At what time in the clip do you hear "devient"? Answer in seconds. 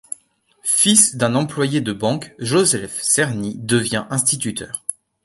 3.59-4.07